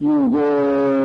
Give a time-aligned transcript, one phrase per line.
[0.00, 0.95] 유고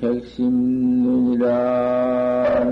[0.00, 2.62] 객심 눈이라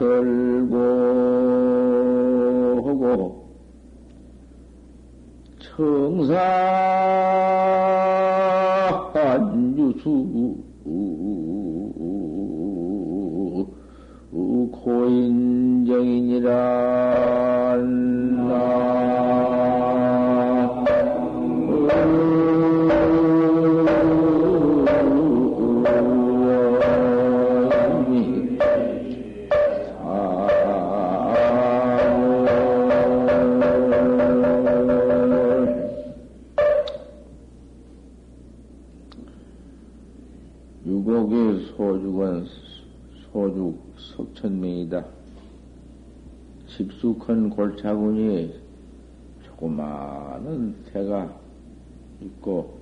[0.00, 0.74] 설고
[2.86, 3.46] 하고
[9.20, 10.08] 청사한유수
[44.40, 45.04] 천명이다.
[46.68, 48.54] 집숙한 골차군이
[49.44, 51.30] 조그마한 태가
[52.22, 52.78] 있고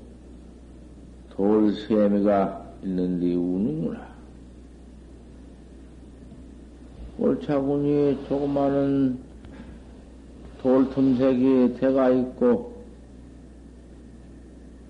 [1.31, 4.07] 돌세미가 있는데 우는구나.
[7.17, 9.19] 골차군이 조그마한
[10.63, 12.79] 돌틈새기에 대가 있고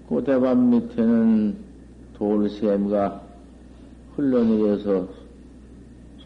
[0.08, 1.56] 그 대밤 밑에는
[2.14, 3.22] 돌샘가
[4.16, 5.17] 흘러내려서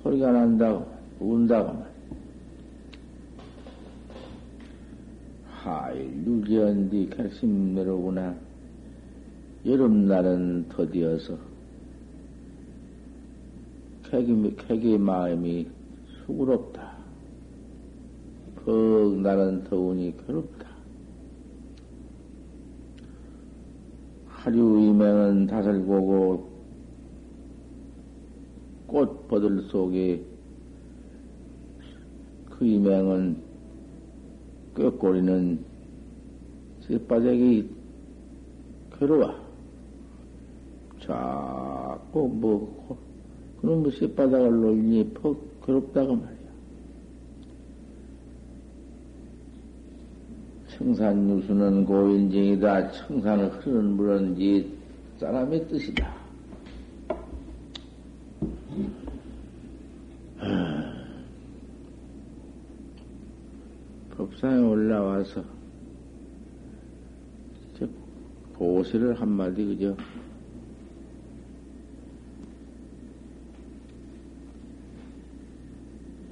[0.02, 0.86] 소리가 난다고
[1.20, 1.92] 운다고 말.
[5.46, 8.34] 하일 유지언디 결심내로구나.
[9.64, 11.38] 여름날은 더디어서
[14.10, 15.68] 캐기, 캐기 마음이
[16.26, 16.92] 수고롭다.
[18.56, 20.66] 퍽 날은 더우니 괴롭다.
[24.26, 26.51] 하류 이맹은 다슬고고
[28.92, 30.22] 꽃버들 속에
[32.50, 33.36] 그 이맹은
[34.76, 35.58] 꾀꼬리는
[36.82, 37.70] 쇠바닥이
[38.98, 39.34] 괴로워.
[41.00, 42.98] 자꾸 뭐,
[43.60, 46.32] 그런 뭐 쇠바닥을 놀니 퍽 괴롭다고 말이야.
[50.76, 52.92] 청산 유수는 고인증이다.
[52.92, 54.68] 청산을 흐르는 물은 이
[55.18, 56.21] 사람의 뜻이다.
[64.42, 65.44] 법상에 올라와서
[68.54, 69.96] 보시를 한마디 그죠?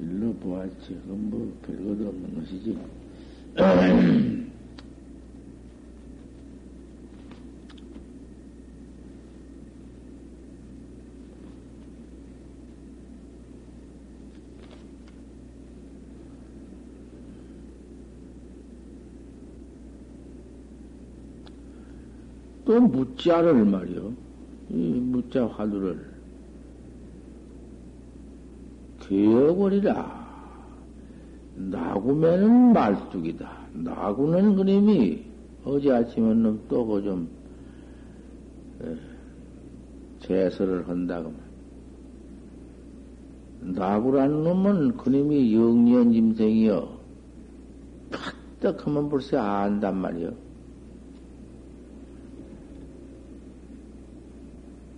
[0.00, 1.00] 일로 보았지.
[1.02, 2.78] 그건 뭐 별것도 없는 것이지.
[22.80, 24.12] 무자를 말이요.
[24.70, 26.10] 이 무자 화두를
[29.00, 30.20] 개어버리라.
[31.56, 33.50] 나구면은 말뚝이다.
[33.74, 35.24] 나구는 그림이
[35.64, 37.28] 어제 아침에는 또그좀
[40.20, 41.32] 제설을 한다고.
[43.60, 47.00] 나구라는 놈은 그림이 영년 짐승이여.
[48.60, 50.49] 팍떡 하면 벌써 안단 말이여.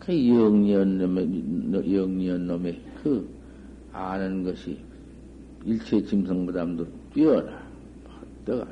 [0.05, 3.25] 그 영리한 놈의, 영리한 놈의 그
[3.93, 4.77] 아는 것이
[5.65, 6.85] 일체 짐승보다도
[7.15, 7.63] 뛰어나.
[8.45, 8.67] 떠가.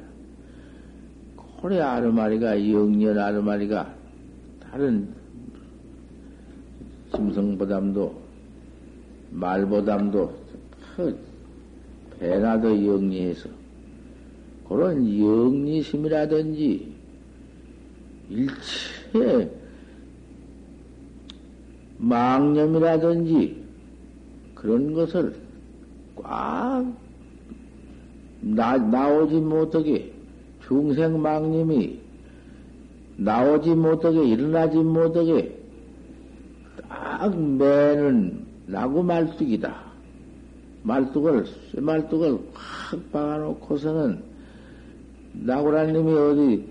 [1.37, 3.95] 고래 아르마리가, 영리한 아르마리가
[4.59, 5.09] 다른
[7.15, 8.21] 짐승보담도
[9.31, 10.35] 말보담도
[10.97, 11.17] 그
[12.19, 13.49] 배나 더 영리해서
[14.69, 16.93] 그런 영리심이라든지
[18.31, 19.60] 일체
[22.01, 23.63] 망념이라든지
[24.55, 25.35] 그런 것을
[26.17, 26.85] 꽉
[28.41, 30.13] 나, 나오지 못하게
[30.67, 32.01] 중생망님이
[33.19, 35.59] 나오지 못하게 일어나지 못하게
[36.89, 39.91] 딱 매는 나고 말뚝이다.
[40.83, 41.45] 말뚝을
[41.77, 44.23] 말뚝을 확 박아놓고서는
[45.35, 46.65] 나고라님이 어디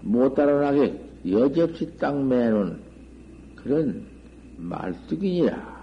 [0.00, 2.78] 못 따라나게 여지없이 딱 매는
[3.54, 4.11] 그런
[4.62, 5.82] 말뚝이니라.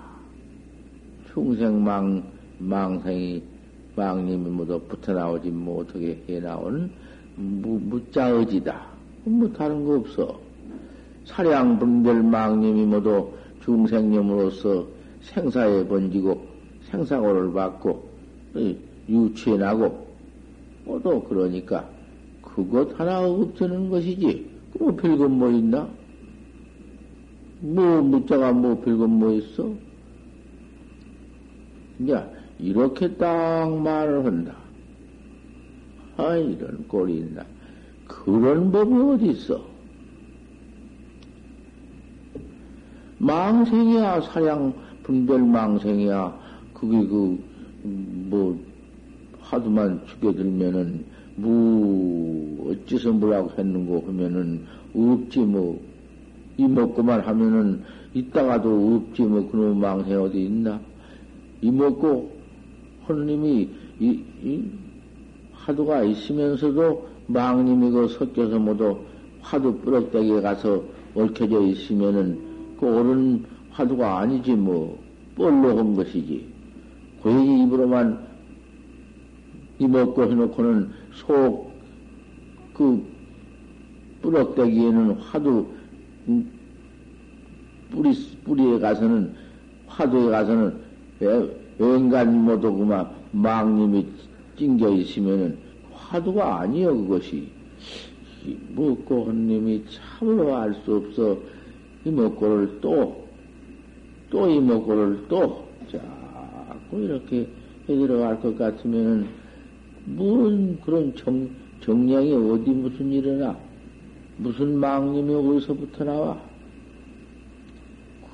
[1.32, 2.24] 충생망
[2.58, 3.44] 망생이
[3.96, 6.92] 망님이 모두 붙어 나오지 못하게 해 나온
[7.36, 8.88] 무자의지다.
[9.26, 10.40] 뭐 다른 거 없어.
[11.26, 13.32] 사량 분별 망님이 모두
[13.64, 14.88] 중생념으로서
[15.22, 16.48] 생사에 번지고
[16.90, 18.10] 생사고를 받고
[19.08, 20.08] 유치해 나고
[20.86, 21.88] 모두 그러니까
[22.42, 24.50] 그것 하나 없다는 것이지.
[24.80, 25.88] 뭐 별건 뭐 있나?
[27.62, 29.74] 뭐 무자가 뭐 별건 뭐 있어?
[32.00, 32.24] 이제
[32.58, 34.56] 이렇게 딱 말을 한다.
[36.18, 37.46] 아, 이런 꼴이 있나.
[38.06, 39.64] 그런 법이 어디 있어?
[43.20, 44.74] 망생이야, 사량,
[45.04, 46.40] 분별 망생이야.
[46.74, 47.38] 그게 그,
[47.84, 48.60] 뭐,
[49.40, 55.89] 하도만 죽여들면은, 무, 어째서 뭐라고 했는고 하면은, 없지, 뭐,
[56.60, 57.84] 이 먹고만 하면은,
[58.14, 60.80] 있다가도 없지, 뭐, 그놈 망생 어디 있나?
[61.62, 62.32] 이 먹고,
[63.06, 63.70] 하느님이,
[64.00, 64.64] 이, 이,
[65.54, 68.98] 화두가 있으면서도 망님이 그 섞여서 모두
[69.42, 70.84] 화두 뿌럭대기에 가서
[71.16, 72.40] 얽혀져 있으면은
[72.80, 74.98] 그 옳은 화두가 아니지 뭐
[75.36, 76.48] 뻘로 한 것이지
[77.22, 78.28] 고이 입으로만
[79.80, 81.70] 이 먹고 해놓고는 속
[82.80, 83.06] 그
[84.22, 85.68] 뿌럭대기에는 화두
[87.92, 89.34] 뿌리 뿌리에 가서는
[89.88, 90.78] 화두에 가서는
[91.80, 94.06] 웬간 그만 망님이
[94.58, 95.58] 찡겨 있으면은
[95.94, 97.48] 화두가 아니여 그것이.
[98.76, 101.38] 먹고 한님이 참으로 알 수 없어.
[102.06, 103.30] 이 먹고를 또
[104.30, 107.48] 또 이 먹고를 또 자꾸 이렇게
[107.90, 109.28] 해 들어갈 것 같으면은
[110.06, 111.50] 무슨 그런 정,
[111.82, 113.58] 정량이 어디 무슨 일이나
[114.40, 116.42] 무슨 망님이 어디서부터 나와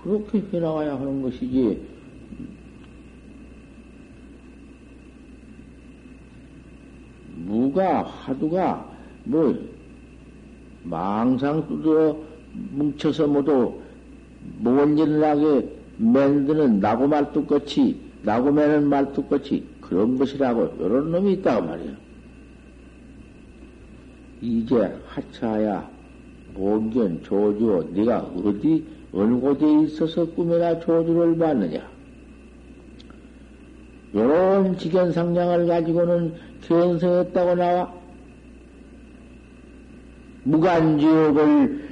[0.03, 1.81] 그렇게 해 나와야 하는 것이지
[7.45, 8.91] 무가, 화두가,
[9.25, 9.55] 뭐,
[10.83, 12.17] 망상 뚜드러
[12.53, 13.81] 뭉쳐서 모두
[14.59, 21.91] 못일어나게 만드는 나고 말뚝같이, 나고 매는 말뚝같이 그런 것이라고, 이런 놈이 있다고 말이야.
[24.41, 25.94] 이제 하차야,
[26.55, 31.81] 본견, 조주, 네가 어디, 어느 곳에 있어서 꿈에나 조주를 받느냐?
[34.15, 37.93] 요런 지견상량을 가지고는 견성했다고 나와.
[40.45, 41.89] 무간지옥을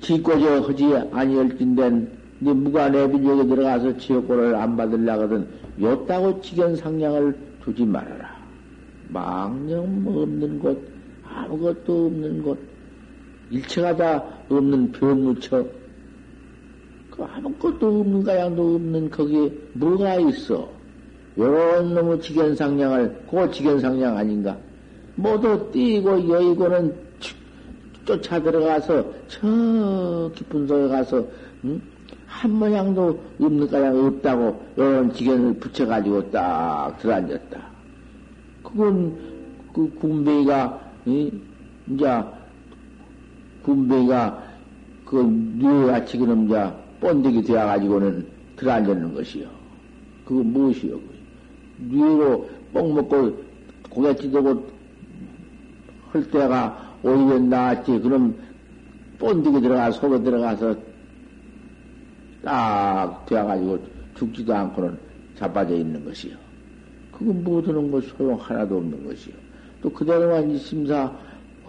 [0.00, 5.48] 짓고저 하지 아니할진된 네 무간애비지옥에 들어가서 지옥고를 안 받으려거든
[5.80, 8.34] 요따고 지견상량을 두지 말아라.
[9.08, 10.88] 망령 없는 곳,
[11.22, 12.73] 아무것도 없는 곳,
[13.54, 15.64] 일체가 다 없는 변무처,
[17.10, 20.68] 그 아무것도 없는 가양도 없는 거기에 뭐가 있어?
[21.38, 24.56] 요런 놈의 지견상량을, 그 지견상량 아닌가?
[25.14, 26.92] 모두 뛰고 여의고는
[28.04, 31.24] 쫓아 들어가서 저 깊은 속에 가서
[31.64, 31.80] 응?
[32.26, 37.62] 한 모양도 없는 가량 없다고 요런 지견을 붙여가지고 딱 들어앉았다.
[38.64, 39.16] 그건
[39.72, 41.32] 그 군배가 이,
[41.86, 42.04] 이
[43.64, 44.42] 제 군배가
[45.04, 45.16] 그
[45.56, 49.48] 뇌같이 그럼 이제 번데기 되어가지고는 들어앉는 것이요.
[50.24, 50.98] 그거 무엇이요?
[51.78, 53.42] 뇌로 뽕 먹고
[53.90, 54.66] 고개 찌르고
[56.10, 58.00] 할 때가 오히려 나았지.
[58.00, 58.34] 그럼
[59.18, 60.76] 본디게 들어가, 속에 들어가서
[62.42, 63.78] 딱 되어가지고
[64.16, 64.98] 죽지도 않고는
[65.36, 66.36] 자빠져 있는 것이요.
[67.12, 69.34] 그건 못하는 것 소용 하나도 없는 것이요.
[69.82, 71.12] 또 그대로만 이 심사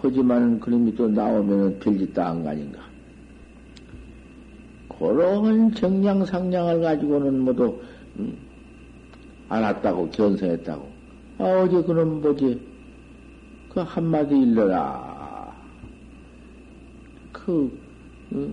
[0.06, 2.80] 하지만 그림이 또 나오면은 별짓도 안 가닌가.
[4.88, 7.80] 그런 정량 상량을 가지고는 모두,
[8.18, 8.36] 음,
[9.48, 10.88] 안 왔다고, 견성했다고.
[11.38, 12.60] 아, 어제 그놈 뭐지?
[13.70, 15.52] 그 한마디 일러라.
[17.32, 17.78] 그,
[18.32, 18.52] 어?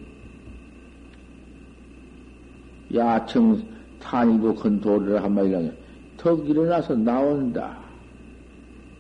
[2.96, 3.64] 야청
[4.00, 5.78] 탄이고 큰 도리를 한마디 하면
[6.18, 7.78] 턱 일어나서 나온다.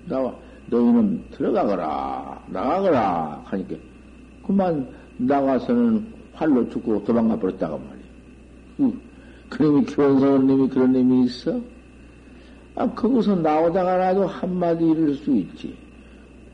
[0.05, 0.33] 나와.
[0.73, 2.43] 너희는 들어가거라.
[2.47, 3.41] 나가거라.
[3.45, 3.75] 하니까.
[4.45, 4.87] 그만
[5.17, 8.03] 나가서는 활로 죽고 도망가 버렸다고 말이야.
[8.77, 8.99] 그,
[9.49, 11.61] 그놈이 교원사님이 그런 놈이 있어?
[12.75, 15.77] 아, 거기서 나오다가라도 한마디 잃을 수 있지.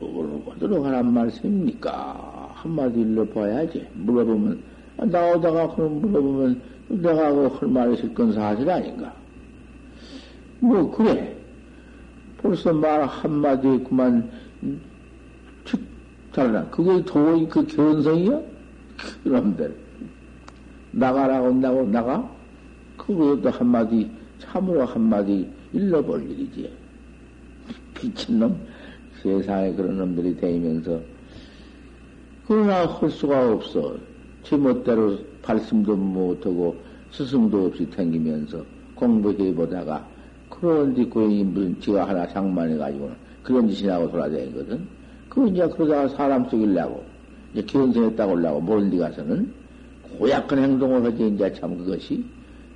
[0.00, 2.50] 어디로 가란 말씀입니까?
[2.54, 3.86] 한마디 잃어봐야지.
[3.94, 4.62] 물어보면,
[4.98, 9.14] 아, 나오다가 그럼 물어보면 내가 그 할 말이 있을 건 사실 아닌가?
[10.58, 11.39] 뭐, 그래.
[12.40, 14.30] 벌써 말 한마디 그만,
[15.64, 15.80] 축,
[16.32, 16.64] 달라.
[16.70, 18.40] 그게 도의 그 견성이야?
[19.22, 19.76] 그놈들.
[20.92, 22.30] 나가라고 나고 나가?
[22.96, 26.72] 그것도 한마디, 참으로 한마디 일러볼 일이지.
[28.02, 28.58] 미친놈.
[29.22, 31.00] 세상에 그런 놈들이 다니면서.
[32.48, 33.96] 그러나 할 수가 없어.
[34.42, 36.76] 제멋대로 발심도 못하고
[37.12, 40.08] 스승도 없이 댕기면서 공부해 보다가
[40.60, 44.86] 그런 뒤 고인이 무슨 지가 하나 장만해가지고는 그런 짓이 나고 돌아다니거든.
[45.28, 47.02] 그 이제 그러다가 사람 속이려고
[47.52, 49.52] 이제 기원성했다고 올라고 멀리 가서는
[50.18, 52.24] 고약한 행동을 하지 이제 참 그것이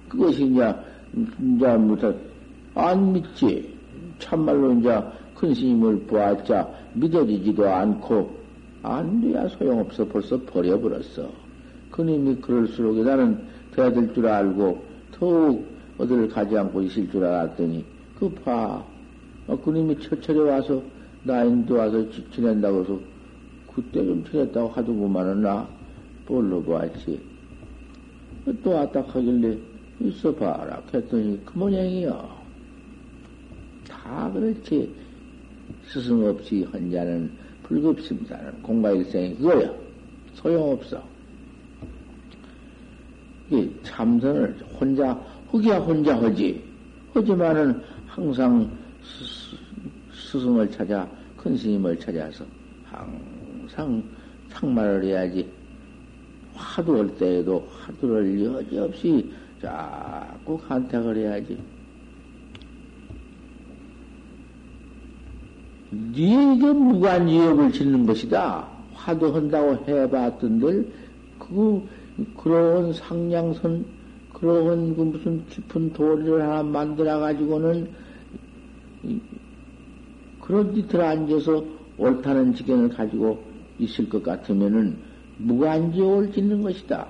[0.09, 0.75] 그것이 이제
[1.15, 2.15] 이제 무슨
[2.75, 3.75] 안 믿지
[4.19, 5.01] 참말로 이제
[5.35, 8.31] 큰 스님을 보았자 믿어지지도 않고
[8.83, 11.29] 안 돼야 소용없어 벌써 버려버렸어.
[11.91, 13.39] 그님이 그럴수록 나는
[13.75, 17.85] 돼야 될 줄 알고 더욱 어디를 가지 않고 있을 줄 알았더니
[18.19, 18.85] 그 봐.
[19.47, 20.83] 어, 그님이 처철에 와서
[21.23, 23.01] 나인도 와서 지낸다고 해서
[23.75, 25.69] 그때 좀 지냈다고 하더구만은 나
[26.27, 27.21] 볼로 보았지.
[28.63, 29.57] 또 왔다 하길래
[30.01, 32.29] 있어 봐라 했더니 그 모양이요.
[33.89, 34.95] 다 그렇지.
[35.87, 37.31] 스승 없이 혼자는
[37.63, 39.73] 불급심사는 공과일생이 그거야.
[40.35, 41.03] 소용없어.
[43.51, 45.13] 이 참선을 혼자,
[45.55, 46.61] 흑이야 혼자 하지.
[47.13, 48.69] 하지만은 항상
[49.03, 49.57] 스,
[50.41, 52.45] 승을 찾아, 큰 스님을 찾아서
[52.85, 54.03] 항상
[54.49, 55.49] 상말을 해야지.
[56.55, 59.33] 화두 할 때에도 화두를 여지없이
[59.63, 61.57] 자꾸 간택을 해야지.
[65.91, 68.67] 네게 무관지역을 짓는 것이다.
[68.93, 70.93] 화두한다고 해봤던들,
[71.39, 71.89] 그,
[72.37, 73.85] 그런 상냥선,
[74.45, 77.89] 그런 그 무슨 깊은 도리를 하나 만들어가지고는,
[80.43, 81.65] 그런 짓을 앉아서
[81.97, 83.43] 옳다는 지견을 가지고
[83.79, 84.99] 있을 것 같으면은,
[85.39, 87.09] 무관지역을 짓는 것이다.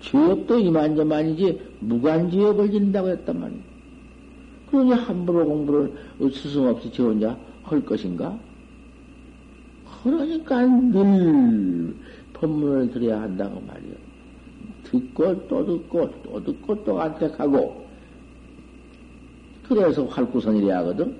[0.00, 3.60] 죄업도 이만저만이지, 무관지역을 짓는다고 했단 말이야.
[4.70, 5.92] 그러니 함부로 공부를
[6.32, 8.38] 스승 없이 저 혼자 할 것인가?
[10.02, 11.94] 그러니까 늘
[12.32, 14.05] 법문을 들어야 한다고 말이요.
[14.90, 17.86] 듣고 또 듣고 또 듣고 또 안택하고
[19.68, 21.16] 그래서 활구선이래야 하거든.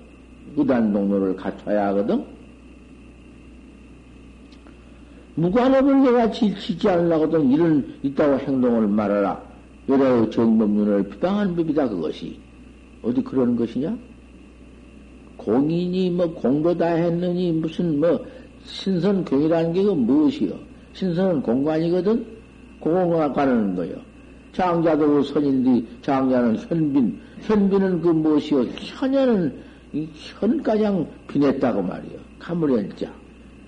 [0.54, 2.24] 무단 동로를 갖춰야 하거든.
[5.34, 9.42] 무관업을 내가 지치지 않으려거든 이런 있다고 행동을 말하라.
[9.88, 12.38] 여러 정법륜을 비방한 법이다 그것이.
[13.02, 13.96] 어디 그런 것이냐?
[15.36, 18.24] 공인이 뭐 공도 다 했느니 무슨 뭐
[18.64, 20.58] 신선경이라는 게 그 무엇이요?
[20.94, 22.35] 신선은 공관이거든?
[23.32, 23.94] 가는 거요.
[24.52, 27.18] 장자도 선인디 장자는 현빈.
[27.42, 28.64] 현빈은 그 무엇이요?
[28.76, 29.54] 현야는
[30.14, 32.18] 현가장 빈했다고 말이요.
[32.38, 33.12] 가물현자,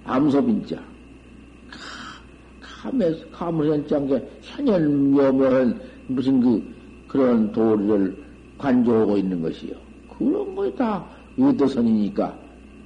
[0.05, 0.81] 암소빈자.
[3.33, 6.63] 가물현자인 현현묘묘한 무슨 그
[7.09, 8.17] 그런 도리를
[8.57, 9.75] 관조하고 있는 것이요.
[10.19, 11.05] 그런 거다
[11.37, 12.39] 의도선이니까.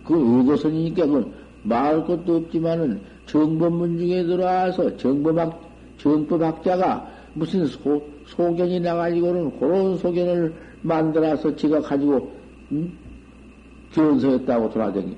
[0.04, 5.71] 그 의도선이니까 그건 말 것도 없지만은 정법문 중에 들어와서 정법학,
[6.02, 12.30] 정법학자가 무슨 소, 소견이 나가지고는 그런 소견을 만들어서 지가 가지고,
[12.72, 12.92] 음?
[13.92, 15.16] 견서했다고 돌아다니.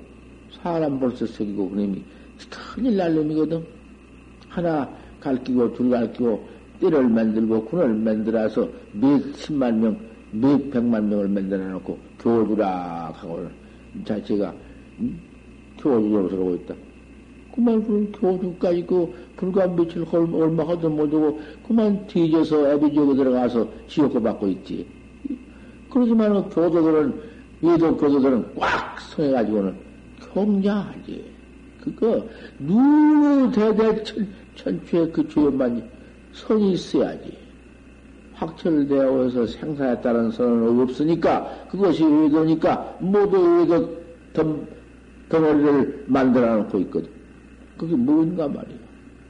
[0.61, 2.03] 사람 벌써 새기고 그놈이
[2.49, 3.63] 큰일 날 놈이거든.
[4.49, 4.89] 하나
[5.19, 6.47] 갈기고 둘 갈기고
[6.79, 9.97] 띠를 만들고 군을 만들어서 몇 십만 명,
[10.31, 13.47] 몇 백만 명을 만들어 놓고 교주락 하고
[14.05, 14.53] 자체가
[15.77, 16.75] 교주로 들어오고 있다.
[17.55, 24.47] 그만 그 교주까지 그 불과 며칠 얼마 하도 못하고 그만 뒤져서 애비지옥에 들어가서 지옥고 받고
[24.47, 24.85] 있지.
[25.89, 27.13] 그러지만 교도들은
[27.61, 29.75] 외도 교도들은 꽉 성해가지고는
[30.33, 31.31] 경자하지.
[31.81, 32.27] 그거
[32.59, 35.89] 누구 대대 천, 천추의 그 주연만
[36.33, 37.37] 성이 있어야지.
[38.33, 43.95] 확철되어서 생사에 따른 선언은 없으니까 그것이 의도니까 모두
[44.33, 44.67] 덩,
[45.29, 47.14] 덩어리를 만들어 놓고 있거든.
[47.77, 48.77] 그게 뭔가 말이야.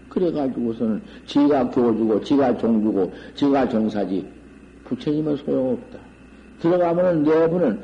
[0.10, 4.26] 그래가지고서는 지가 교주고, 지가 종주고, 지가 종사지.
[4.86, 6.00] 부처님은 소용없다.
[6.60, 7.80] 들어가면은 내부는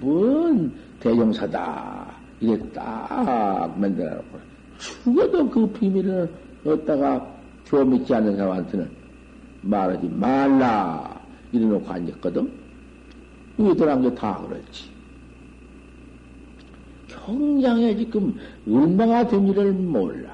[0.00, 2.06] 뭔 대종사다.
[2.40, 4.38] 이래 딱 만들어 놓고.
[4.78, 6.28] 죽어도 그 비밀을
[6.64, 7.26] 얻다가
[7.66, 8.90] 교 믿지 않는 사람한테는
[9.62, 11.20] 말하지 말라.
[11.52, 12.50] 이래놓고 앉았거든.
[13.58, 14.90] 의도란 게다 그렇지.
[17.26, 18.34] 경장에 지금
[18.68, 20.30] 얼마나 된 일을 몰라.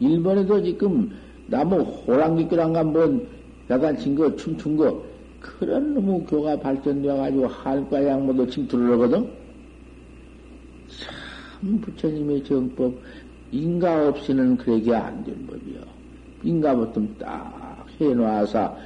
[0.00, 1.10] 일본에도 지금
[1.46, 3.26] 나무 호랑이 끌한가 한번
[3.70, 5.02] 약간 친거 춤춘 거
[5.40, 9.28] 그런 놈의 교가 발전되어가지고 한과 양모도 침투를 하거든?
[10.88, 12.94] 참, 부처님의 정법,
[13.52, 15.80] 인가 없이는 그러게 안 된 법이요.
[16.42, 18.76] 인가 보통 딱 해놔서,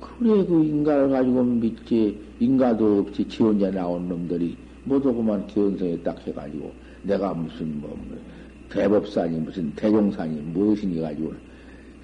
[0.00, 6.18] 그래, 그 인가를 가지고 믿지, 인가도 없이 지 혼자 나온 놈들이 모두 그만 기원성에 딱
[6.26, 8.18] 해가지고, 내가 무슨 뭐, 뭐
[8.70, 11.34] 대법산이 무슨 대종산이 무엇이니 가지고,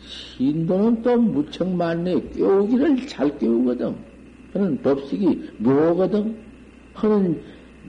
[0.05, 2.21] 신도는 또 무척 많네.
[2.31, 3.95] 깨우기를 잘 깨우거든.
[4.53, 6.37] 그는 법식이 묘거든.
[6.95, 7.41] 그는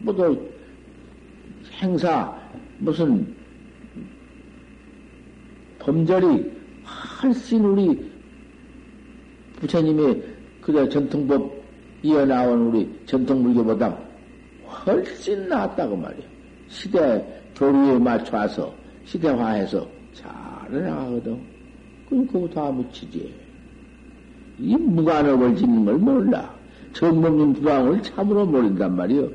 [0.03, 0.50] 뭐도
[1.81, 2.33] 행사
[2.79, 3.35] 무슨
[5.79, 6.51] 범절이
[7.21, 8.12] 훨씬 우리
[9.59, 10.23] 부처님의
[10.62, 11.62] 그래 전통법
[12.03, 13.97] 이어나온 우리 전통물교보다
[14.85, 16.25] 훨씬 낫다고 말이야.
[16.67, 18.73] 시대 교류에 맞춰서
[19.05, 20.29] 시대화해서 잘
[20.83, 21.39] 나가거든.
[22.09, 23.33] 그럼 그거 다 묻히지.
[24.59, 26.53] 이 무관업을 짓는 걸 몰라.
[26.93, 29.27] 정법님 부왕을 참으로 모른단 말이요.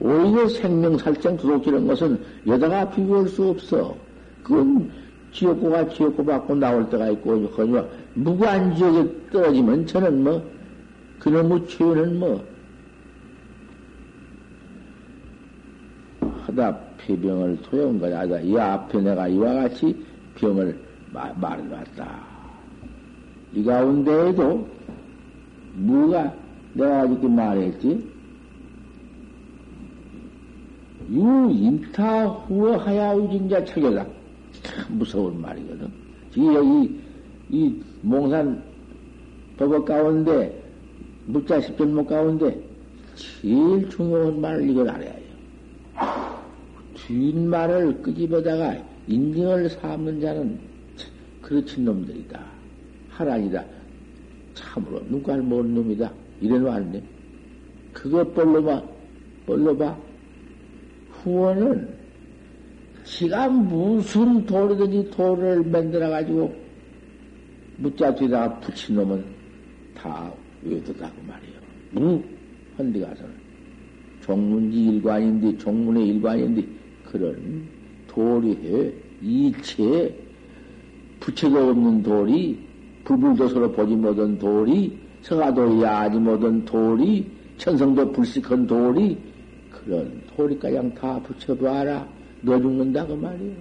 [0.00, 3.94] 오히려 생명살정 도둑질한 것은 여다가 비교할 수 없어.
[4.42, 4.90] 그건
[5.32, 10.42] 지옥고가 지옥고 받고 나올 때가 있고, 거기와 무관 지역에 떨어지면 저는 뭐,
[11.18, 12.42] 그놈의 최후는 뭐,
[16.50, 18.24] 하다 폐병을 소용 거야.
[18.24, 19.96] 이 앞에 내가 이와 같이
[20.34, 20.78] 병을
[21.12, 22.20] 말해놨다.
[23.54, 24.68] 이 가운데에도
[25.74, 26.34] 뭐가
[26.74, 28.10] 내가 이렇게 말했지?
[31.12, 34.06] 유 인타 후어 하야우진자 체계다.
[34.62, 35.90] 참 무서운 말이거든.
[36.32, 37.00] 지금 여기
[37.48, 38.62] 이 몽산
[39.56, 40.56] 법업 가운데
[41.26, 42.60] 묵자 십전목 가운데
[43.16, 45.19] 제일 중요한 말을 이걸 알아야
[47.10, 48.76] 뒷말을 끄집어다가
[49.08, 50.60] 인증을 삼는 자는
[51.42, 52.40] 그렇친 놈들이다.
[53.08, 53.64] 하란이다.
[54.54, 56.12] 참으로 눈깔 모은 놈이다.
[56.40, 57.02] 이래놓았네.
[57.92, 58.82] 그거 뻘로봐,
[59.46, 59.98] 뻘로봐.
[61.10, 61.88] 후원은
[63.04, 66.54] 지가 무슨 돌이든지 돌을 만들어가지고
[67.78, 69.24] 묻자 뒤다가 붙인 놈은
[69.96, 71.60] 다 외도다고 말이에요.
[71.90, 72.22] 무,
[72.78, 73.32] 헌디 가서는.
[74.22, 76.79] 종문지 일관인데, 종문의 일관인데,
[77.10, 77.66] 그런
[78.06, 80.14] 돌이 해, 이체
[81.18, 82.58] 부채가 없는 돌이,
[83.04, 89.18] 불불도 서로 보지 못한 돌이, 성화도 야지 못한 돌이, 천성도 불식한 돌이,
[89.70, 92.08] 그런 돌이까지 다 붙여봐라.
[92.42, 93.54] 너 죽는다, 그 말이야.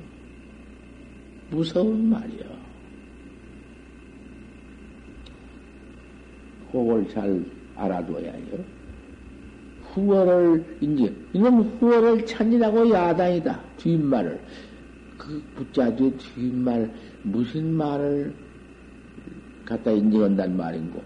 [1.49, 2.45] 무서운 말이야.
[6.71, 7.43] 그걸 잘
[7.75, 8.78] 알아둬야요.
[9.93, 13.60] 후월을, 이제, 이놈 후월을 찾으라고 야단이다.
[13.78, 14.39] 뒷말을.
[15.17, 16.91] 그 붙자뒤 뒷말,
[17.23, 18.34] 무슨 말을
[19.65, 21.02] 갖다 인정한단 말인고.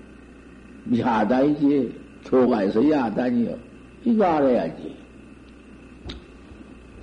[0.97, 2.03] 야단이지.
[2.25, 3.57] 교가에서 야단이요.
[4.05, 4.95] 이거 알아야지.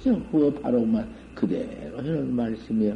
[0.02, 2.94] 그거 바로만 그대로 하는 말씀이요.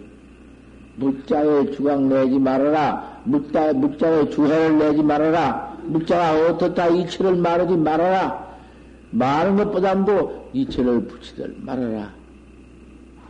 [0.97, 3.20] 묻자에 주강 내지 말아라.
[3.25, 5.77] 묻자, 묻자에 주해를 내지 말아라.
[5.85, 8.43] 묻자가 어떻다 이체를 말하지 말아라.
[9.14, 12.12] 말하는 것보다도 이체를 붙이들 말아라.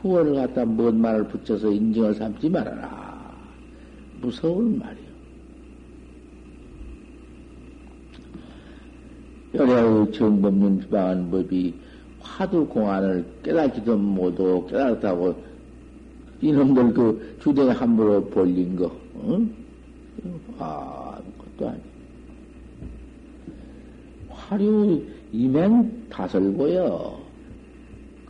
[0.00, 3.32] 후원을 갖다 뭔 말을 붙여서 인정을 삼지 말아라.
[4.20, 5.04] 무서운 말이요.
[9.54, 11.74] 여래의 정법륜 주방한 법이
[12.20, 15.44] 화두 공안을 깨닫지도 못하고 깨닫다고
[16.40, 18.90] 이놈들 그 주대에 함부로 벌린 거,
[19.22, 19.54] 응?
[20.58, 21.93] 아, 것도 아니.
[24.54, 27.18] 화류 이면 다설고요.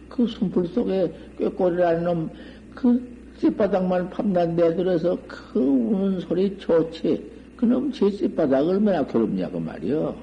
[0.08, 2.30] 그 숨풀 속에 꾀꼬리라는 놈,
[2.74, 7.32] 그 쌔바닥만 밤낮 내들어서 그 우는 소리 좋지.
[7.56, 10.14] 그놈 제 쌔바닥 얼마나 괴롭냐, 그 말이요.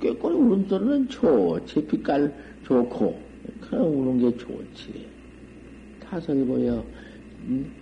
[0.00, 1.86] 꾀꼬리 우는 소리는 좋지.
[1.86, 2.34] 빛깔
[2.64, 3.18] 좋고.
[3.60, 5.06] 그런 우는 게 좋지.
[6.04, 6.84] 타설 보여.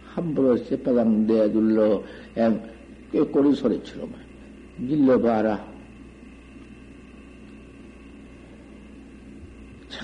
[0.05, 2.03] 함부로 쌔바닥 내둘러,
[3.13, 4.13] 꾀꼬리 소리처럼.
[4.77, 5.80] 밀려봐라.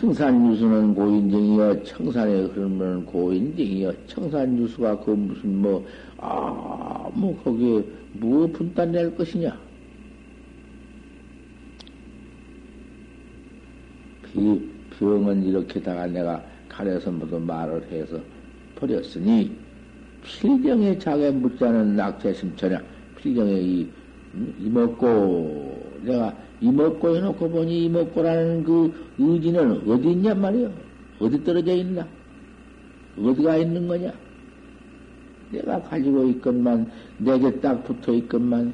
[0.07, 5.85] 청산 유수는 고인정이여, 청산에 흐르면 고인정이여, 청산 유수가 그 무슨 뭐,
[6.19, 9.59] 아, 뭐 거기에 뭐 분단 낼 것이냐?
[14.23, 18.21] 비, 병은 이렇게다가 내가 가려서 모두 말을 해서
[18.77, 19.51] 버렸으니,
[20.23, 22.81] 필경의 자에 묻자는 낙제심처냐,
[23.16, 23.90] 필경의 이,
[24.61, 30.71] 이먹고, 내가 이먹고 해놓고 보니 이먹고라는 그 의지는 어디 있냔 말이요.
[31.19, 32.07] 어디 떨어져 있나?
[33.19, 34.12] 어디가 있는 거냐?
[35.51, 38.73] 내가 가지고 있건만, 내게 딱 붙어 있건만,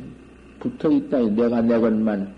[0.58, 2.32] 붙어 있다, 내가 내 것만,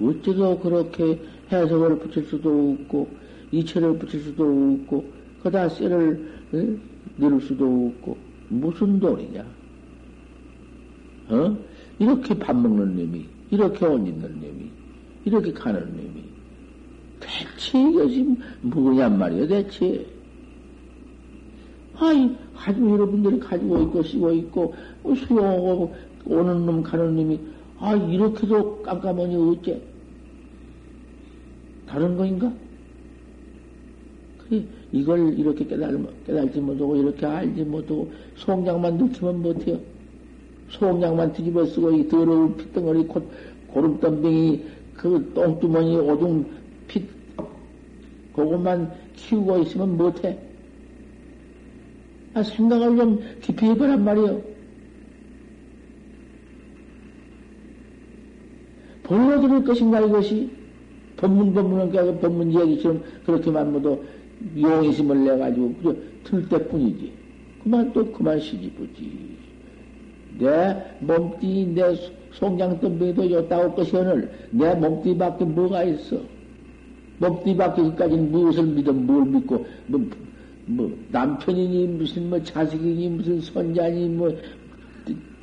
[0.00, 1.20] 어째서 그렇게
[1.50, 3.08] 해석을 붙일 수도 없고,
[3.52, 5.04] 이체를 붙일 수도 없고,
[5.42, 6.80] 그다 쇠를 응?
[7.16, 8.16] 내릴 수도 없고,
[8.48, 9.44] 무슨 돈이냐?
[11.30, 11.56] 어?
[11.98, 14.47] 이렇게 밥 먹는 놈이, 이렇게 옷 입는 놈이,
[15.28, 16.24] 이렇게 가는 놈이,
[17.20, 20.06] 대체 이것이 뭐냔 말이야, 대체.
[21.96, 27.38] 아이, 가지고 여러분들이 가지고 있고, 쓰고 있고, 뭐 수용하고, 오는 놈, 가는 놈이,
[27.78, 29.80] 아, 이렇게도 깜깜하니 어째?
[31.86, 32.50] 다른 거인가?
[34.48, 39.78] 그래, 이걸 이렇게 깨달, 깨달지 못하고, 이렇게 알지 못하고, 송장만 넣지면 못해요.
[40.70, 43.28] 송장만 뒤집어 쓰고, 이 더러운 핏덩어리, 곧,
[43.68, 46.44] 고름 덤뱅이, 그 똥주머니, 오줌,
[46.88, 47.08] 핏,
[48.34, 50.36] 그것만 키우고 있으면 못해.
[52.34, 54.42] 아, 생각을 좀 깊이 해보란 말이요.
[59.08, 60.50] 뭘로 들을 것인가, 이것이?
[61.16, 64.02] 법문, 법문은, 그 법문 이야기처럼 그렇게만 모두
[64.60, 67.12] 용의심을 내가지고, 그저 들 때뿐이지.
[67.62, 69.38] 그만 또 그만 시집보지.
[70.38, 71.94] 내 몸띠, 내
[72.32, 76.20] 송장덤비도 요따고 것이 오늘 내 몸띠밖에 뭐가 있어?
[77.18, 80.00] 몸띠밖에 그까지는 무엇을 믿어, 뭘 믿고, 뭐,
[80.66, 84.30] 뭐, 남편이니, 무슨, 뭐, 자식이니, 무슨, 손자니, 뭐,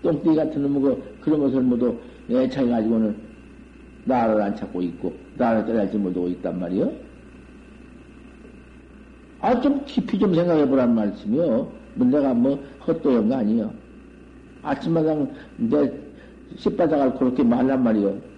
[0.01, 1.97] 똥띠 같은 놈, 뭐, 그런 것을 모두
[2.29, 3.15] 애착해 가지고는
[4.05, 6.91] 나를 안 찾고 있고, 나를 떠날지 못하고 있단 말이요.
[9.41, 11.71] 아, 좀 깊이 좀 생각해 보란 말씀이요.
[11.95, 13.73] 뭐 내가 뭐, 헛도연 거 아니요.
[14.63, 15.91] 아침마당 내
[16.57, 18.35] 씨바닥을 그렇게 말란 말이요.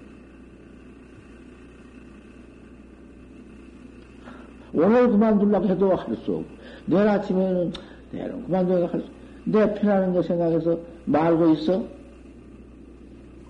[4.74, 6.46] 오늘 그만두려고 해도 할 수 없고,
[6.86, 7.74] 내일 아침에는
[8.12, 9.08] 내일은 그만두려고 할 수,
[9.46, 11.84] 내 편하는 거 생각해서 말고 있어?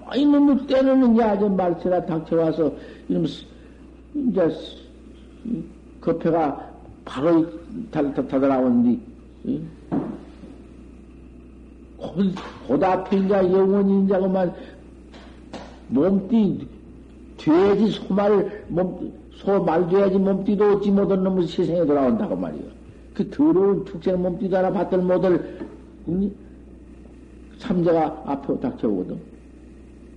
[0.05, 2.73] 아, 이놈의 때는 이제 아주 말치라 닥쳐와서,
[3.09, 3.25] 이놈,
[4.15, 4.49] 이제,
[5.99, 6.71] 급해가
[7.03, 7.45] 바로
[7.91, 8.99] 다다라오는데,
[14.05, 14.53] 이제 그만
[15.89, 16.67] 몸띠,
[17.37, 22.63] 돼지 소말, 몸, 소말 돼야지 몸띠도 얻지 못한 놈을 세상에 돌아온다고 말이요.
[23.13, 25.43] 그 더러운 축생 몸띠도 하나 받들 못할,
[26.07, 26.31] 응?
[27.57, 29.17] 삼자가 앞에 닥쳐오거든.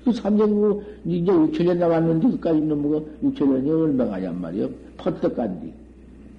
[0.05, 4.69] 그 삼자고 이제 6천년 남았는데 그까지 뭐가 6천년이 얼마가 냔 말이요.
[4.99, 5.73] 퍼뜩 간디.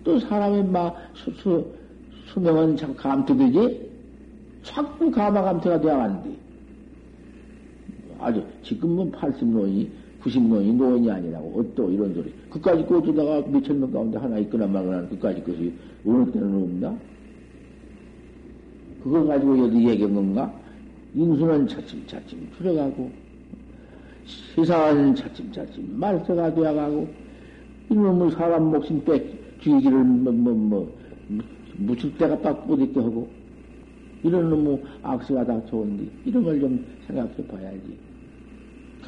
[0.04, 1.66] 또 사람의 막 수, 수,
[2.28, 3.91] 수명은 참 감투되지?
[4.64, 6.36] 자꾸 가마감퇴가 되어가는데.
[8.20, 9.88] 아주, 지금은 80노인이,
[10.22, 12.32] 90노인이 노인이 아니라고, 어또 이런 소리.
[12.50, 15.74] 그까지 꽂으다가 몇천 명 가운데 하나 있거나 말거나 그까지 것이
[16.06, 16.96] 어느 때는 없나?
[19.04, 20.54] 그걸 가지고 여기 얘기한 건가?
[21.16, 23.12] 인수는 차츰차츰 줄여가고,
[24.56, 27.08] 세상은 차츰차츰 말세가 되어가고,
[27.90, 29.22] 이놈의 사람 목숨 빼,
[29.60, 30.96] 죽이기를 뭐, 뭐, 뭐,
[31.78, 33.41] 묻힐 때가 딱못 있게 하고,
[34.24, 37.98] 이런 놈의 악세가 닥쳐온디, 이런 걸 좀 생각해 봐야지.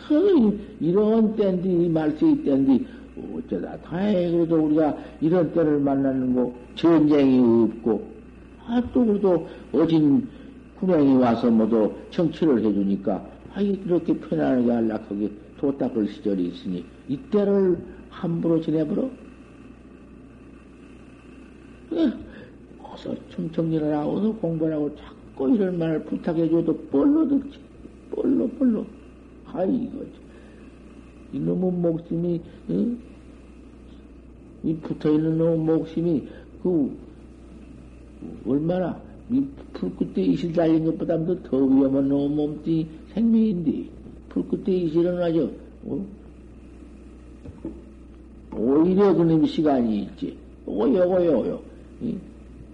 [0.07, 2.83] 그, 이런 때인데, 이 말씀이 때인데,
[3.35, 8.03] 어쩌다 다행히 그래도 우리가 이런 때를 만나는 거, 전쟁이 없고,
[8.65, 10.27] 아, 또 그래도 어진
[10.79, 13.23] 군행이 와서 모두 청취를 해주니까,
[13.53, 17.77] 아, 이렇게 편안하게 안락하게 도닦을 시절이 있으니, 이때를
[18.09, 19.03] 함부로 지내버려?
[21.91, 22.11] 어
[23.03, 27.59] 서좀 정리를 하고, 어서 공부를 하고, 자꾸 이런 말을 부탁해줘도 뻘로 듣지.
[28.11, 28.85] 뻘로, 뻘로.
[29.45, 30.05] 아이고,
[31.33, 32.99] 이놈의 목숨이, 응?
[34.63, 36.27] 이 붙어 있는 놈의 목숨이,
[36.61, 36.97] 그,
[38.47, 43.89] 얼마나, 이 풀끝에 이실 달린 것보다도 더 위험한 놈의 몸뚱이 생명인데,
[44.29, 45.51] 풀끝에 이실은 아주,
[45.85, 46.05] 어?
[48.55, 50.37] 오히려 그놈의 시간이 있지.
[50.65, 51.59] 오요, 오요, 오요.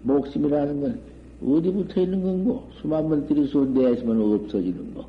[0.03, 0.99] 목숨이라는 건
[1.45, 5.05] 어디 붙어 있는 건고, 수만 번 들이서 내시면 없어지는 거.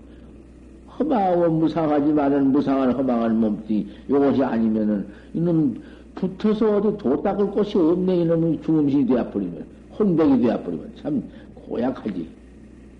[0.98, 5.80] 허망하고 무상하지만은 무상한 허망한 몸뚱이, 요것이 아니면은, 이놈
[6.14, 9.64] 붙어서 어디 도 닦을 곳이 없네, 이놈이 중음신이 되어버리면,
[9.98, 11.22] 혼백이 되어버리면, 참
[11.54, 12.28] 고약하지.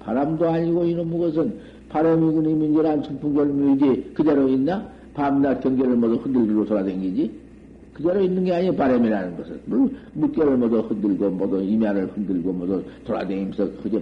[0.00, 1.54] 바람도 아니고, 이놈 것은
[1.90, 4.88] 바람이 그놈이 인절한 순풍결미지 그대로 있나?
[5.12, 7.30] 밤낮 경계를 모두 흔들리고 돌아다니지?
[8.02, 9.60] 그대로 있는 게 아니에요, 바람이라는 것은.
[10.14, 14.00] 물결을 모두 흔들고, 모두 이면을 흔들고, 모두 돌아다니면서, 그저,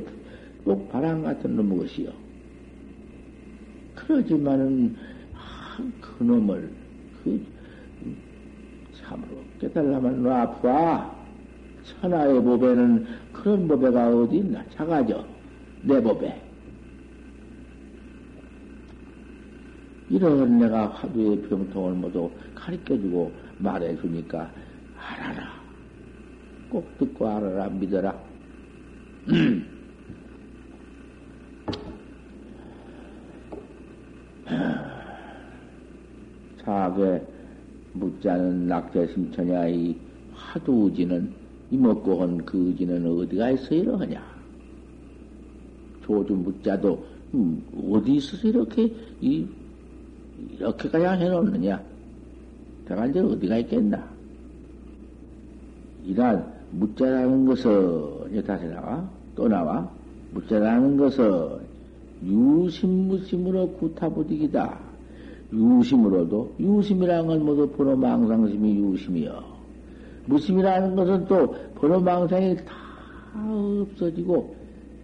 [0.64, 2.10] 꼭 바람 같은 놈의 것이요.
[3.96, 4.96] 그러지만은,
[5.78, 6.68] 참 그놈을
[7.22, 7.40] 그
[8.96, 11.18] 참으로 깨달라면 놔봐.
[11.84, 14.64] 천하의 법에는 그런 법에가 어디 있나?
[14.70, 15.24] 작아져.
[15.82, 16.42] 내 법에.
[20.10, 24.50] 이런 내가 화두의 병통을 모두 가르쳐주고 말해 주니까
[24.96, 25.58] 알아라.
[26.70, 27.68] 꼭 듣고 알아라.
[27.68, 28.14] 믿어라.
[36.64, 37.26] 사악에
[37.94, 39.96] 묻자는 낙제심천야 이
[40.34, 41.32] 화두의지는
[41.70, 44.22] 이먹고 한 그 의지는 어디가 있어 이러하냐
[46.04, 48.90] 조주 묻자도 음, 어디 있어서 이렇게
[49.20, 49.46] 이
[50.52, 51.82] 이렇게 그냥 해놓느냐
[52.88, 54.08] 내가 이제 어디가 있겠나?
[56.06, 59.88] 이란 묻자라는 것은 이제 다시 나와 또 나와.
[60.32, 61.58] 묻자라는 것은
[62.24, 64.78] 유심무심으로 구타부득이다.
[65.52, 69.42] 유심으로도 유심이라는 건 모두 번호망상심이 유심이요.
[70.26, 72.74] 무심이라는 것은 또 번호망상이 다
[73.34, 74.54] 없어지고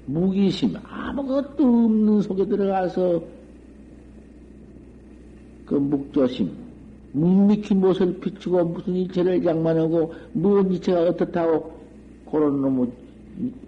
[0.07, 3.23] 무기심 아무것도 없는 속에 들어가서
[5.65, 6.64] 그 묵조심
[7.15, 11.73] 묵묵히 무엇을 비추고 무슨 일체를 장만하고 무슨 일체가 어떻다고
[12.31, 12.93] 그런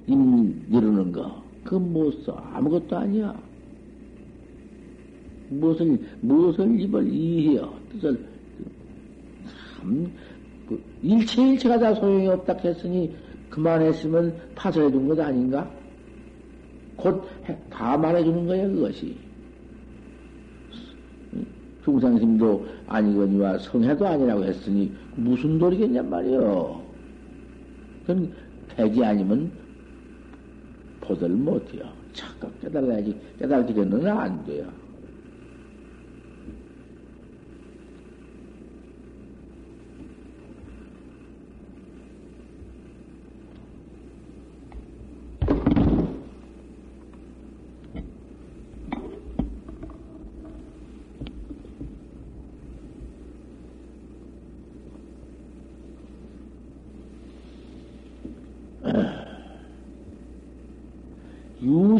[0.07, 2.33] 임 이루는 거 그건 못 써.
[2.53, 3.35] 아무것도 아니야.
[5.49, 7.73] 무엇을, 무엇을 입을 이해요.
[7.93, 8.19] 뜻을,
[9.77, 10.11] 참,
[10.69, 13.15] 그 일체 일체가 다 소용이 없다 했으니
[13.51, 15.69] 그만했으면 파설해 준 것 아닌가?
[16.97, 19.17] 곧다 말해주는 거야, 그것이.
[21.87, 26.83] 중상심도 아니거니와 성해도 아니라고 했으니 무슨 도리겠냔 말이요.
[28.05, 28.33] 그건
[28.69, 29.53] 백이 아니면
[31.01, 31.85] 보들 못해요.
[32.13, 33.17] 착각 깨달아야지.
[33.39, 34.67] 깨달기 전에는 안 돼요.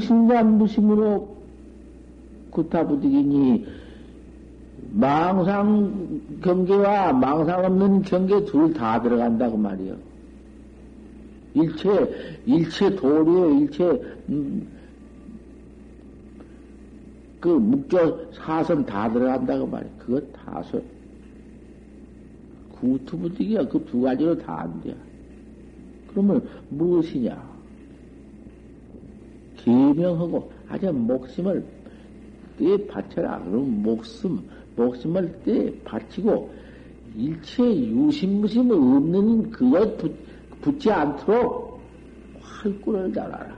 [0.07, 1.37] 유심과 무심으로
[2.51, 3.67] 구타부득이니
[4.93, 9.97] 망상 경계와 망상 없는 경계 둘 다 들어간다고 말이요.
[11.55, 11.89] 일체
[12.47, 13.85] 일체 도리에 일체
[14.29, 14.67] 음,
[17.41, 19.91] 그 묵조 사선 다 들어간다고 말이야.
[19.99, 20.83] 그거 다 소.
[22.81, 23.67] 구투부득이야.
[23.69, 24.95] 그 두 가지로 다 안 돼.
[26.09, 27.56] 그러면 무엇이냐?
[29.67, 31.67] 개명하고 아주 목숨을
[32.57, 33.43] 때 바쳐라.
[33.43, 36.55] 그럼 목숨, 목숨을 때 바치고
[37.17, 40.15] 일체 유심무심 없는 그것 붙,
[40.61, 41.81] 붙지 않도록
[42.41, 43.57] 활구를 달아라.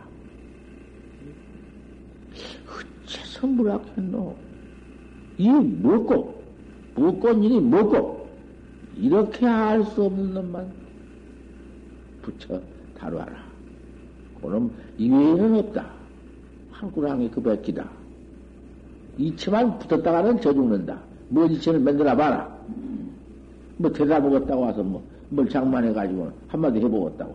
[3.05, 4.35] 어째서 무락했노?
[5.37, 6.43] 이 먹고,
[6.97, 8.29] 먹고 일이 먹고,
[8.97, 10.73] 이렇게 할수 없는 놈만
[12.23, 12.61] 붙여
[12.97, 13.47] 다뤄라.
[14.41, 15.98] 그럼 이외에는 없다.
[16.79, 17.89] 한구랑이 그 백기다.
[19.19, 20.99] 이치만 붙었다가는 저 죽는다.
[21.29, 22.57] 뭐 이치를 만들어 봐라.
[23.77, 27.35] 뭐 대다 먹었다고 와서 뭐, 뭘 장만해가지고 한마디 해보겠다고.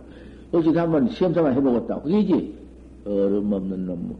[0.53, 2.03] 어찌 한번 시험사만 해보겠다고.
[2.03, 2.57] 그게지.
[3.05, 4.07] 얼음 없는 놈.
[4.07, 4.17] 뭐.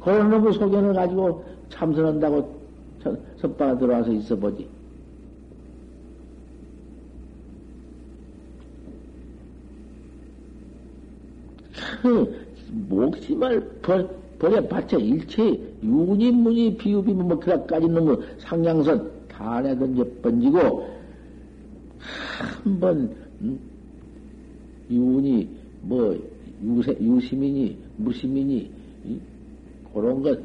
[0.00, 2.62] 그런 놈을 소견을 가지고 참선한다고
[3.38, 4.68] 선방에 들어와서 있어보지.
[12.02, 12.46] 그
[12.88, 14.08] 목심을 벌,
[14.42, 15.40] 버려 바쳐 일체
[15.84, 20.84] 유니 무니 비유비 뭐 그까지 있는 거 상냥선 다 내던져 번지고
[22.64, 23.60] 한번 음?
[24.90, 25.48] 유니
[25.82, 26.18] 뭐
[26.60, 28.70] 유세, 유심이니 무심이니
[29.04, 29.18] 이?
[29.94, 30.36] 그런 것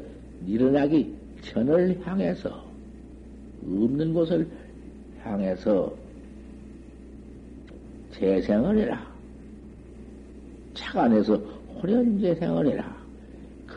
[0.46, 2.50] 일어나기 전을 향해서
[3.64, 4.46] 없는 곳을
[5.24, 5.92] 향해서
[8.12, 9.12] 재생을 해라.
[10.74, 11.34] 차관에서
[11.82, 12.97] 호련재생을 해라.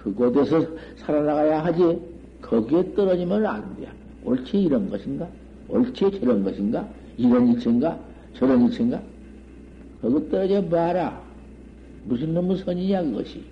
[0.03, 0.65] 그곳에서
[0.97, 1.99] 살아나가야 하지.
[2.41, 3.87] 거기에 떨어지면 안 돼.
[4.23, 5.27] 옳지 이런 것인가?
[5.69, 6.87] 옳지 저런 것인가?
[7.17, 7.97] 이런 이치인가?
[8.33, 9.01] 저런 이치인가?
[10.01, 11.21] 거기 떨어져 봐라.
[12.05, 13.43] 무슨 놈의 선이냐 그것이.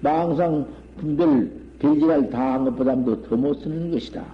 [0.00, 4.24] 망상 분별 별지랄 다한 것보다도 더 못 쓰는 것이다.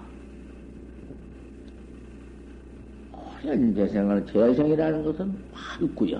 [3.42, 6.18] 호련재생을 재생이라는 것은 활구요.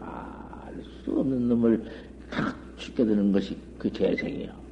[0.00, 1.90] 알 수 없는 놈을 탁
[2.86, 4.66] 죽게 되는 것이 그 재생이요.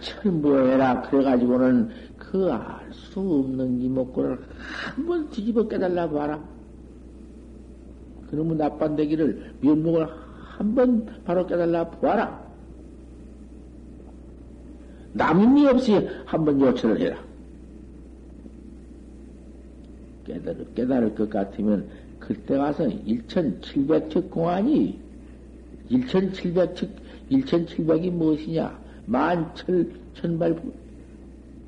[0.00, 1.02] 철무해라.
[1.02, 4.38] 그래가지고는 그 알 수 없는 이목구를
[4.94, 6.42] 한번 뒤집어 깨달라 봐라.
[8.30, 10.06] 그놈의 나빤데기를 면목을
[10.58, 12.40] 한번 바로 깨달라 보아라.
[15.12, 17.18] 남이 없이 한번 요청을 해라.
[20.24, 21.88] 깨달을, 깨달을 것 같으면
[22.30, 24.96] 그때 가서 1700척 공안이
[25.90, 26.88] 1700척,
[27.28, 28.78] 1700이 무엇이냐?
[29.06, 30.56] 만철, 천발,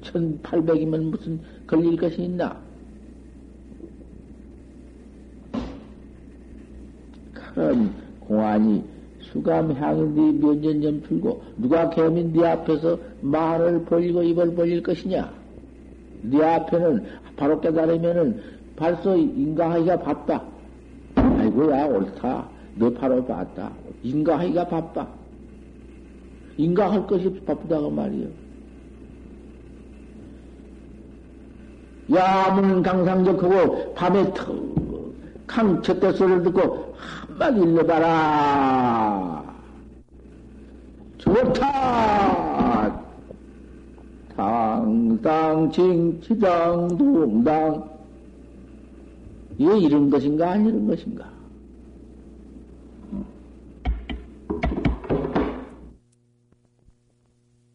[0.03, 2.57] 1800이면 무슨 걸릴 것이 있나?
[7.33, 8.85] 그런 공안이
[9.19, 15.29] 수감향인데 면전점 풀고 누가 개민 네 앞에서 말을 벌리고 입을 벌릴 것이냐?
[16.23, 17.05] 네 앞에는
[17.37, 18.41] 바로 깨달으면은
[18.77, 20.52] 벌써 인가하기가 바빠.
[21.53, 22.49] 아이고야 옳다.
[22.77, 23.71] 너 바로 봤다.
[24.03, 25.07] 인가하기가 바빠.
[26.57, 28.29] 인가할 것이 바쁘다고 말이요.
[32.11, 36.95] 야문 강상적하고 밤에 턱강 쳤대 소리를 듣고
[37.29, 39.43] 한마디 일러봐라.
[41.19, 43.03] 좋다.
[44.37, 47.89] 당당 칭 치당 동당
[49.59, 51.42] 이게 이런 것인가 아니런 것인가?
[54.63, 54.92] thank you